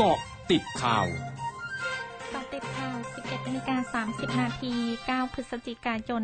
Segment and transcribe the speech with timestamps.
[0.00, 0.18] เกาะ
[0.50, 1.06] ติดข่าว
[2.34, 4.74] กาะติดข่าว 11นาฬิกา30 นาที
[5.06, 6.22] 9 พฤศจิกายน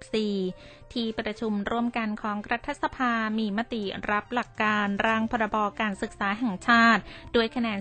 [0.00, 7.02] 2564 ที่ประชุมร่วมกันของรัฐสภา มีมติรับหลักการร่างพรบการศึกษาแห่งชาติ
[7.34, 7.78] ด้วยคะแนน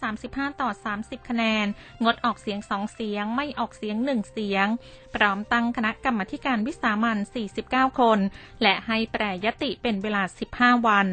[0.00, 1.66] 435 ต่อ 30 คะแนน
[2.04, 4.66] งดออกเสียง 2 เสียง ไม่ออกเสียง 1 เสียง
[5.14, 7.18] พร้อมตั้งคณะกรรมการวิสามัน
[7.58, 8.18] 49 คน
[8.62, 10.22] และให้แปรยติเป็นเวลา
[10.54, 11.08] 15 วัน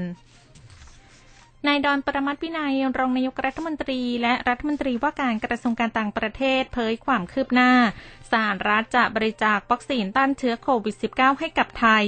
[1.67, 7.71] นายดอนประมัติวินัยรองนายกรัฐมนตรี และรัฐมนตรีว่าการกระทรวงการต่างประเทศเผยความคืบหน้า
[8.31, 12.05] สหรัฐจะบริจาควัคซีนต้านเชื้อโควิด -19 ให้กับไทย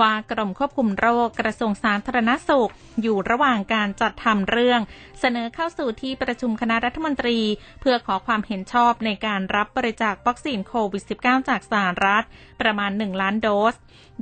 [0.00, 2.70] ว่ากรมควบคุมโรคกระทรวงสาธารณสุข
[3.02, 4.80] อยู่ระหว่างการจัดทำเรื่อง
[5.20, 7.38] เสนอเข้าสู่ที่ประชุมคณะรัฐมนตรี
[7.80, 12.24] เพื่อขอความเห็นชอบในการรับบริจาควัคซีนโควิด -19 จากสหรัฐ
[12.60, 13.74] ประมาณ 1 ล้านโดส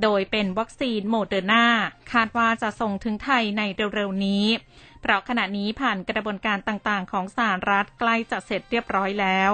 [0.03, 1.67] โดยเป็นวัคซีนโมเดอร์นา
[2.13, 3.63] คาดว่าจะส่งถึงไทยใน
[3.95, 4.47] เร็วๆนี้
[5.01, 9.53] เพราะขณะนี้ผ่านกระบวนการต่างๆ ของสหรัฐใกล้จะเสร็จเรียบร้อยแล้ว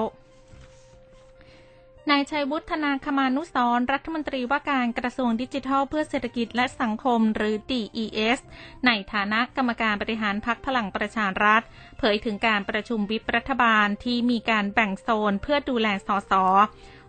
[2.10, 8.38] นายชัยวุฒิ ธนาคมานุสรณ์ รัฐมนตรีว่าการกระทรวงดิจิทัลเพื่อเศรษฐกิจและสังคมหรือ DES
[8.86, 11.62] ในฐานะกรรมการบริหารพรรคพลังประชารัฐ
[11.98, 16.32] เผยถึงการประชุมวิปรัฐบาลที่มีการแบ่งโซนเพื่อดูแลสส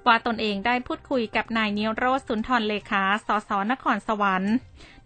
[0.08, 4.56] ว่าตนเองได้พูดคุยกับนายนิโรสุนทรเลขา สสนครสวรรค์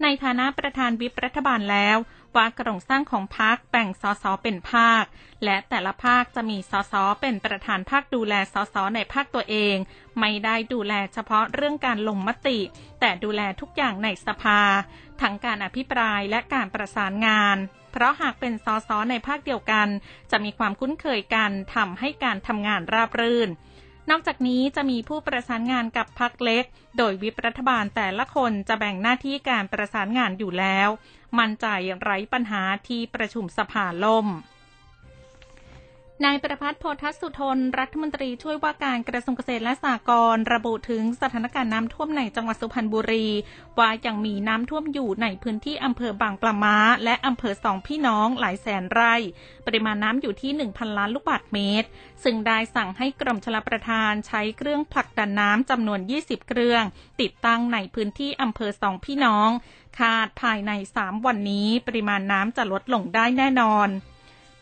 [0.01, 1.97] ในฐานะประธานวิปรัฐบาลแล้ว
[2.35, 5.03] ว่าโครงสร้างของพรรคแบ่งสสเป็นภาค
[5.43, 9.75] และแต่ละภาคจะมีสสเป็นประธานภาคดูแลสสในภาคตัวเอง
[10.19, 12.59] ไม่ได้ดูแลเฉพาะเรื่องการลงมติ
[12.99, 14.59] แต่ดูแลทุกอย่างในสภา
[15.21, 17.57] ทั้งการอภิปรายและการประสานงาน
[17.91, 19.87] เพราะหากเป็นสสในภาคเดียวกัน
[20.31, 23.49] จะมีความคุ้นเคยกันทำให้การทำงานราบรื่น
[24.09, 26.63] นอกจากนี้จะมีผู้ประสานงานกับพักเล็ก
[26.97, 30.89] โดยวิปรัฐบาลแต่ละคนจะแบ่งหน้าที่การประสานงานอยู่แล้ว
[31.39, 31.67] มั่นใจ
[32.01, 34.27] ไร้ปัญหาที่ประชุมสภาล่ม
[36.21, 43.27] นายประพัฒน์โพธสุทน รัฐมนตรีช่วยว่าการกระทรวงเกษตรและสหกรณ์ระบุถึงสถานการณ์น้ำท่วมในจังหวัดสุพรรณบุรี
[43.79, 49.15] ว่ายังมีน้ำท่วมอยู่ในพื้นที่อำเภอบางปะมาและอำเภอสองพี่น้องหลายแสนไร่
[49.65, 51.87] ปริมาณน้ำอยู่ที่ 1,000 ล้านลูกบาศก์เมตร
[52.23, 56.83] ซึ่งได้สั่งให้กรมชลประทานใช้เครื่องผลักดันน้ำจำนวน 20 เครื่อง
[57.21, 59.49] ติดตั้งในพื้นที่อำเภอสองพี่น้อง
[59.99, 63.89] คาดภายใน 3 วันนี้ ปริมาณน้ำจะลดลงได้แน่นอน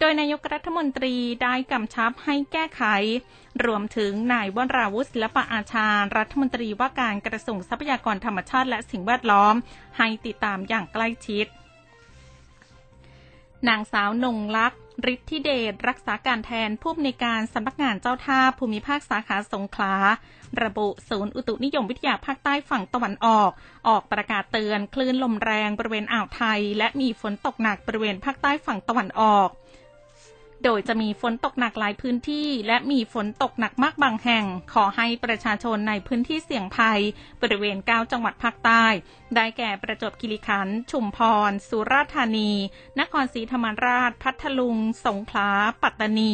[0.03, 2.83] ดยนายกรัฐมนตรีได้กำชับให้แก้ไข
[3.65, 9.55] รวมถึงนายวราวุฒิศิลปะอาชารัฐมนตรีว่าการกระทรวงทรัพยากรธรรมชาติและสิ่งแวดล้อม
[9.97, 11.45] ให้ติดตามอย่างใกล้ชิด
[13.67, 14.81] นางสาวนงลักษ์
[15.13, 19.95] ฤทธิเดชรักษาการแทนผู้อำนวยการสำนักงานเจ้าท่าภูมิภาคสาขาสงขลา
[20.63, 23.51] ระบุศูนย์อุตุนิยมวิทยาภาคใต้ฝั่งตะวันออก
[23.87, 29.49] ออกประกาศเตือนคลื่นลมแรงบริเวณอ่าวไทย และมีฝนตกหนักบริเวณภาคใต้ฝั่งตะวันออก
[30.63, 36.99] โดยจะมีฝนตกหนักหลายพื้นที่ และมีฝนตกหนักมากบางแห่ง ขอให้ประชาชนในพื้นที่เสี่ยงภัย
[37.41, 38.85] บริเวณ 9 จังหวัดภาคใต้
[39.35, 41.19] ได้แก่ประจวบคีรีขันธ์ชุมพ
[41.49, 42.51] ร สุราษฎร์ธานี
[42.99, 45.49] นครศรีธรรมราช พัทลุง สงขลา
[45.81, 46.33] ปัตตานี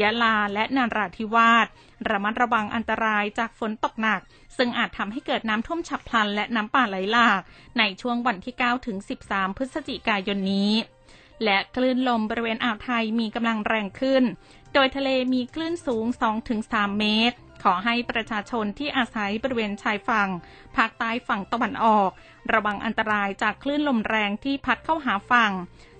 [0.00, 1.66] ยะลา และนราธิวาส
[2.10, 4.20] ระมัดระวังอันตรายจากฝนตกหนัก
[4.56, 7.40] ซึ่งอาจทำให้เกิดน้ำท่วมฉับพลันและน้ำป่าไหลหลาก
[7.78, 8.96] ในช่วงวันที่ 9 ถึง
[9.28, 10.72] 13 พฤศจิกายนนี้
[11.44, 14.24] และคลื่นลมบริเวณอ่าวไทยมีกำลังแรงขึ้น
[14.74, 16.06] โดยทะเลมีคลื่นสูง
[16.52, 20.28] 2-3 เมตร ขอให้ประชาชนที่อาศัยบริเวณชายฝั่ง
[20.76, 22.10] ภาคใต้ฝั่งตะวันออก
[22.52, 25.52] ระวังอันตรายจากคลื่นลมแรงที่พัดเข้าหาฝั่ง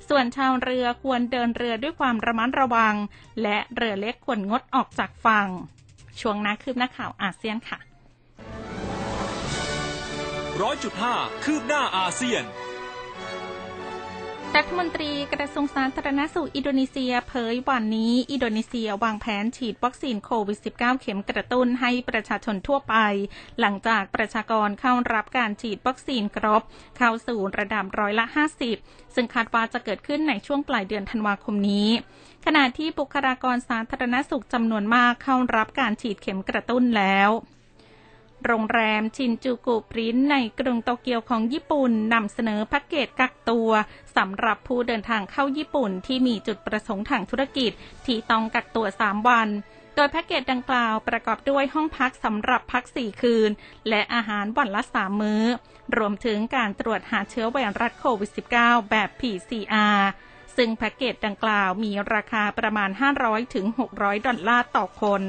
[0.09, 2.95] ส่วนชาวเรือควรเดินเรือด้วยความระมัดระวัง
[3.43, 5.49] และเรือเล็กควรงดออกจากฝั่ง
[6.21, 7.79] ช่วงนี้คืบหน้าข่าวอาเซียนค่ะ
[10.61, 12.45] ร้อยจุดห้าคืบหน้าอาเซียน
[14.57, 22.95] รัฐมนตรีกระทรวงสาธารณสุขอินโดนีเซียเผยวันนี้ อินโดนีเซียวางแผนฉีดวัคซีนโควิด -19 เข็มกระตุ้นให้ประชาชนทั่วไป
[23.61, 26.63] หลังจากประชากรเข้ารับการฉีดวัคซีนครบ
[26.99, 28.27] เข้าสู่ระดับร้อยละ
[28.71, 31.89] 50 ซึ่งคาดว่าจะเกิดขึ้นในช่วงปลายเดือนธันวาคมนี้
[32.47, 37.31] ขณะที่บุคลากรสาธารณสุขจำนวนมากเข้ารับการฉีดเข็มกระตุ้นแล้ว
[38.47, 43.71] โรงแรมชินจูกุปรินในกรุงโตเกียวของญี่ปุ่นนำเสนอแพ็กเกจกักตัว
[44.17, 47.73] สำหรับผู้เดินทางเข้าญี่ปุ่นที่มีจุดประสงค์ทางธุรกิจ
[48.07, 49.49] ที่ต้องกักตัว 3 วัน
[49.95, 53.51] โดยแพ็กเกจดังกล่าวประกอบด้วยห้องพักสำหรับพัก 4 คืน
[53.89, 55.45] และอาหารวันละ 3 มื้อ
[55.97, 58.31] รวมถึงการตรวจหาเชื้อไวรัสโควิด
[58.61, 59.99] -19 แบบ PCR
[60.57, 62.91] ซึ่งแพ็กเกจดังกล่าวมีราคาประมาณ
[63.59, 65.23] 500-600 ดอลลาร์ต่อคน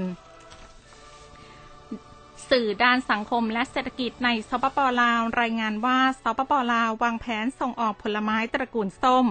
[2.52, 9.26] สื่อด้านสังคมและเศรษฐกิจในสปปลาว รายงานว่าสปปลาววางแผนส่งออกผลไม้ตระกูลส้ม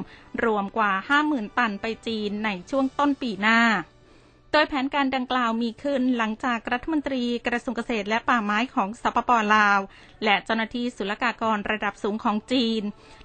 [0.44, 0.92] รวมกว่า
[1.24, 3.60] 50,000 ตันไปจีนในช่วงต้นปีหน้า
[4.52, 9.78] โดยแผนการดังกล่าวมีขึ้นหลังจากรัฐมนตรีกระทรวงเกษตรและป่าไม้ของสปปลาว
[10.24, 12.82] และเจ้าหน้าที่ศุลกากรระดับสูงของจีน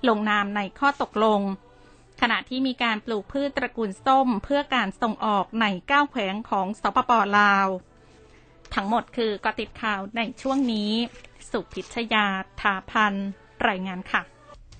[0.07, 1.41] ลงนามในข้อตกลง
[2.21, 7.67] ขณะที่มีการปลูกพืชตระกูลส้มเพื่อการส่งออกใน9แขวงของสปปลาว
[8.75, 10.91] ทั้งหมดคือกติดข่าวในช่วงนี้
[11.51, 12.25] สุพิชยา
[12.61, 13.13] ทาพัน
[13.67, 14.32] รายงานค่ะ